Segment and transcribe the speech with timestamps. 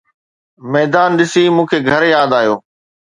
[0.73, 2.55] ميدان ڏسي مون کي گهر ياد آيو